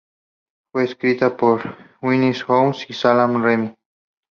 [0.71, 3.75] Fue escrita por Winehouse y Salaam Remi.